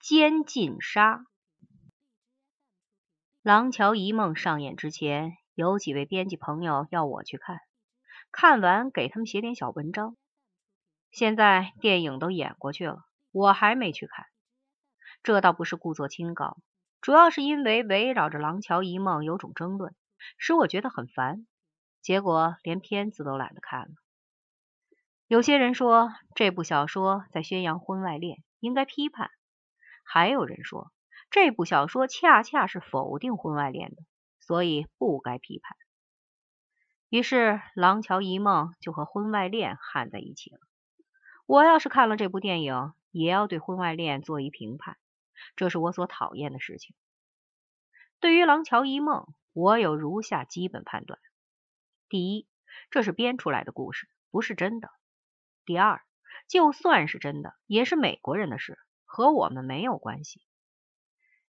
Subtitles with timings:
[0.00, 1.16] 监禁杀》。
[3.42, 7.58] 《廊桥遗梦》上演之前，有几位编辑朋友要我去看，
[8.30, 10.16] 看完给他们写点小文章。
[11.10, 14.26] 现在电影都演过去了，我还没去看。
[15.24, 16.58] 这倒不是故作清高，
[17.00, 19.96] 主要是因为围绕着《廊桥遗梦》有种争论，
[20.38, 21.44] 使我觉得很烦。
[22.02, 23.94] 结果连片子都懒得看了。
[25.26, 29.28] 有些人说这部小说在宣扬婚外恋，应该批判；
[30.10, 30.90] 还有人说
[31.30, 34.02] 这部小说恰恰是否定婚外恋的，
[34.40, 35.76] 所以不该批判。
[37.10, 40.60] 于是《廊桥遗梦》就和婚外恋焊在一起了。
[41.44, 44.96] 我要是看了这部电影，也要对婚外恋做一评判。
[45.56, 46.96] 这是我所讨厌的事情。
[48.18, 49.20] 对于《廊桥遗梦》，
[49.52, 51.20] 我有如下基本判断：
[52.08, 52.48] 第一，
[52.90, 54.88] 这是编出来的故事，不是真的；
[55.66, 56.02] 第二，
[56.48, 60.42] 就算是真的，也是美国人的事，和我们没有关系。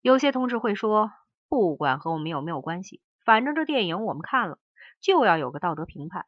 [0.00, 1.12] 有些同志会说，
[1.48, 4.58] 不管和我们有没有关系，反正这电影我们看了，
[5.00, 6.24] 就要有个道德评判。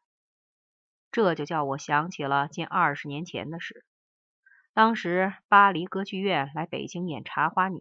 [1.11, 3.85] 这就叫我想起了近二十年前的事。
[4.73, 7.77] 当时巴黎歌剧院来北京演《茶花女》，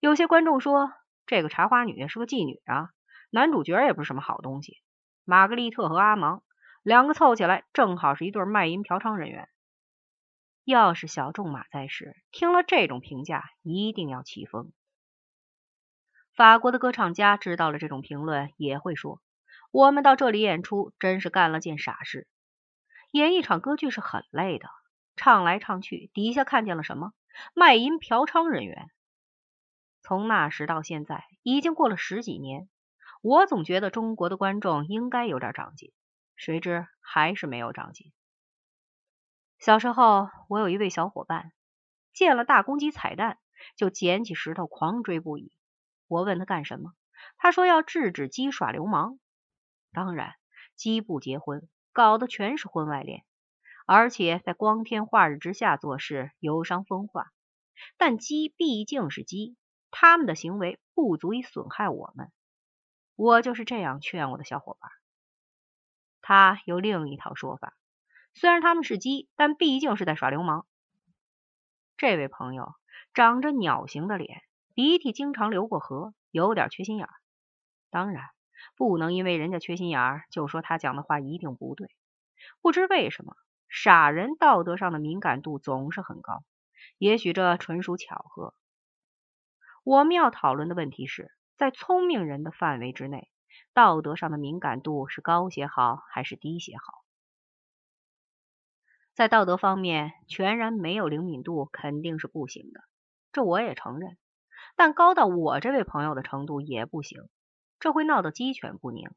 [0.00, 0.92] 有些观众说
[1.26, 2.90] 这个茶花女是个妓女啊，
[3.30, 4.78] 男主角也不是什么好东西。
[5.24, 6.42] 玛格丽特和阿芒
[6.82, 9.48] 两个凑起来，正好是一对卖淫嫖娼人员。
[10.70, 14.70] 要是小仲马在世，听了这种评价，一定要气疯。
[16.34, 19.22] 法国的歌唱家知道了这种评论，也会说
[19.70, 22.28] 我们到这里演出，真是干了件傻事。
[23.12, 24.68] 演一场歌剧是很累的。
[25.16, 27.14] 唱来唱去，底下看见了什么？
[27.54, 28.90] 卖淫嫖娼人员。
[30.02, 32.68] 从那时到现在，已经过了十几年。
[33.22, 35.94] 我总觉得中国的观众应该有点长进，
[36.36, 38.12] 谁知还是没有长进。
[39.58, 41.52] 小时候，我有一位小伙伴，
[42.12, 43.38] 见了大公鸡彩蛋，
[43.76, 45.52] 就捡起石头狂追不已。
[46.06, 46.92] 我问他干什么，
[47.36, 49.18] 他说要制止鸡耍流氓。
[49.92, 50.34] 当然，
[50.76, 53.24] 鸡不结婚，搞的全是婚外恋。
[53.84, 57.32] 而且在光天化日之下做事，有伤风化。
[57.96, 59.56] 但鸡毕竟是鸡，
[59.90, 62.30] 他们的行为不足以损害我们。
[63.16, 64.90] 我就是这样劝我的小伙伴。
[66.20, 67.74] 他有另一套说法，
[68.34, 70.66] 虽然他们是鸡，但毕竟是在耍流氓。
[71.96, 72.74] 这位朋友
[73.14, 74.42] 长着鸟形的脸，
[74.74, 77.12] 鼻涕经常流过河，有点缺心眼儿。
[77.90, 78.24] 当然，
[78.76, 81.88] 不能因为人家缺心眼儿就说他讲的话一定不对。
[82.60, 83.36] 不知为什么。
[83.70, 86.42] 傻人道德上的敏感度总是很高，
[86.96, 88.54] 也许这纯属巧合。
[89.84, 93.28] 我们要讨论的问题是在聪明人的范围之内，
[93.74, 96.97] 道德上的敏感度是高些好还是低些好？
[99.18, 102.80] 在道德方面，全然没有灵敏度肯定是不行的，
[103.32, 104.16] 这我也承认。
[104.76, 107.28] 但高到我这位朋友的程度也不行，
[107.80, 109.10] 这会闹得鸡犬不宁。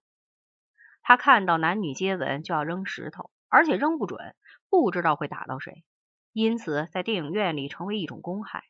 [1.03, 3.29] 他看到男女接吻就要扔石头。
[3.47, 4.33] 而且扔不准，
[4.69, 5.83] 不知道会打到谁，
[6.31, 8.63] 因此在电影院里成为一种公害。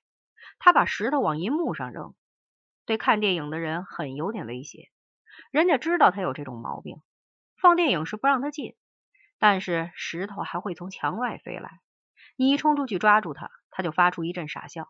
[0.60, 2.14] 他把石头往银幕上扔，
[2.86, 4.90] 对看电影的人很有点威胁。
[5.50, 7.02] 人家知道他有这种毛病，
[7.56, 8.76] 放电影时不让他进，
[9.42, 11.80] 但是石头还会从墙外飞来，
[12.36, 14.88] 你一冲出去抓住他，他就发出一阵傻笑。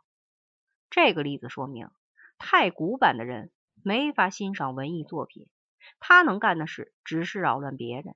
[0.89, 1.87] 这个例子说明，
[2.37, 5.47] 太古板的人没法欣赏文艺作品，
[6.01, 8.13] 他能干的事只是扰乱别人。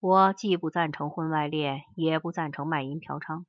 [0.00, 3.44] 我既不赞成婚外恋，也不赞成卖淫嫖娼，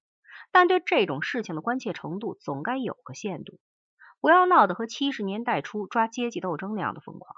[0.52, 3.60] 但对这种事情的关切程度总该有个限度，
[4.22, 7.36] 不要闹得和七十年代初抓阶级斗争那样的疯狂。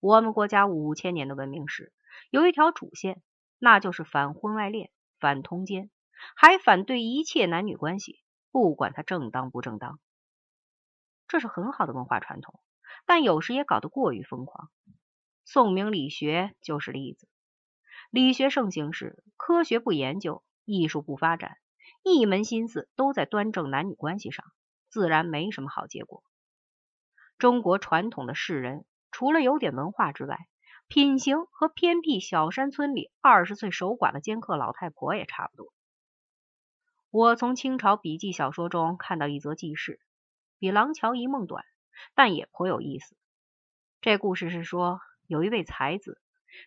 [0.00, 1.92] 我们国家五千年的文明史
[2.30, 3.22] 有一条主线，
[3.58, 5.90] 那就是反婚外恋、反通奸，
[6.36, 9.98] 还反对一切男女关系，不管它正当不正当。
[11.28, 12.60] 这是很好的文化传统，
[13.06, 14.70] 但有时也搞得过于疯狂。
[15.44, 17.28] 宋明理学就是例子。
[18.10, 21.56] 理学盛行时，科学不研究，艺术不发展，
[22.02, 24.44] 一门心思都在端正男女关系上，
[24.88, 26.22] 自然没什么好结果。
[27.38, 30.46] 中国传统的士人，除了有点文化之外，
[30.86, 35.72] 品行和偏僻小山村里二十岁守寡的尖刻老太婆也差不多。
[37.10, 40.00] 我从清朝笔记小说中看到一则记事，
[40.58, 41.64] 比《廊桥遗梦》短，
[42.14, 43.16] 但也颇有意思。
[44.00, 46.20] 这故事是说，有一位才子。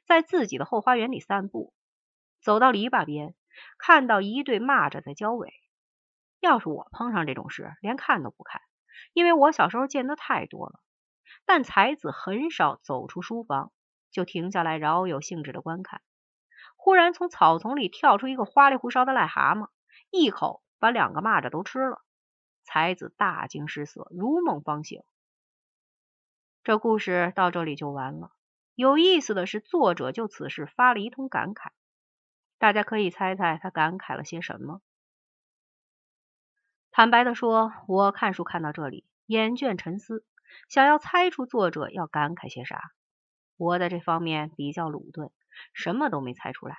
[0.06, 1.74] 在自己的后花园里散步，
[2.42, 3.36] 走到篱笆边，
[3.78, 5.54] 看到一对蚂蚱在交尾。
[6.42, 8.62] 要是我碰上这种事，连看都不看，
[9.14, 10.82] 因为我小时候见的太多了。
[11.46, 13.72] 但才子很少走出书房，
[14.12, 16.02] 就停下来饶有兴致的观看。
[16.76, 19.70] 忽然从草丛里跳出一个花里胡哨的癞蛤蟆，
[20.10, 22.02] 一口把两个蚂蚱都吃了。
[22.64, 25.02] 才子大惊失色，如梦方醒。
[26.64, 28.32] 这故事到这里就完了。
[28.76, 31.70] 有意思的是，作者就此事发了一通感慨，
[32.58, 34.82] 大家可以猜猜他感慨了些什么。
[36.92, 40.26] 坦白的说，我看书看到这里，眼倦沉思，
[40.68, 42.92] 想要猜出作者要感慨些啥。
[43.58, 45.32] 我在这方面比较鲁钝，
[45.74, 46.78] 什么都没猜出来。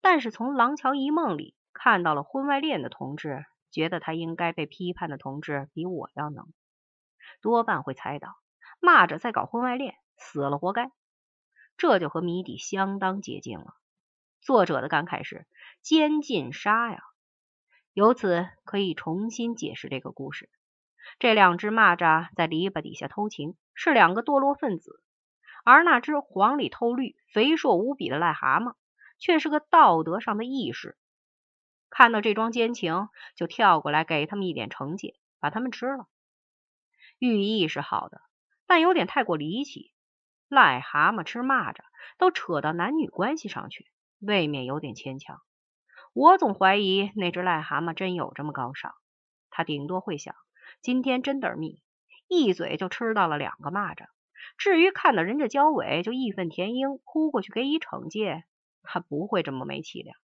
[0.00, 6.46] 但是从《廊桥遗梦》里看到了婚外恋的同志，觉得他应该被批判的同志比我要能，
[7.40, 8.36] 多半会猜到
[8.80, 10.90] 蚂蚱在搞婚外恋，死了活该。
[11.76, 13.74] 这就和谜底相当接近了。
[14.40, 15.46] 作者的感慨是
[15.82, 17.02] “奸尽杀呀”，
[17.94, 20.50] 由此可以重新解释这个故事。
[21.18, 24.92] 这两只蚂蚱在篱笆底下偷情，是两个堕落分子；
[25.64, 28.74] 而那只黄里透绿、肥硕无比的癞蛤蟆，
[29.18, 30.96] 却是个道德上的义士。
[31.90, 36.08] 看到这桩奸情，就跳过来给他们一点惩戒，把他们吃了。
[37.18, 38.20] 寓意是好的，
[38.66, 39.92] 但有点太过离奇。
[40.48, 41.76] 癞蛤蟆吃蚂蚱，
[42.18, 43.86] 都扯到男女关系上去，
[44.18, 45.40] 未免有点牵强。
[46.12, 48.92] 我总怀疑那只癞蛤蟆真有这么高尚，
[49.48, 50.34] 他顶多会想，
[50.80, 51.82] 今天真得儿密，
[52.26, 54.08] 一嘴就吃到了两个蚂蚱。
[54.56, 58.44] 至于看到人家交尾就义愤填膺扑过去给以惩戒，
[58.82, 60.16] 他不会这么没气量。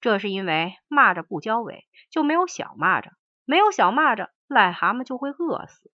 [0.00, 3.10] 这是因为蚂蚱不交尾就没有小蚂蚱，
[3.44, 5.90] 没有小蚂蚱，癞蛤蟆就会饿死。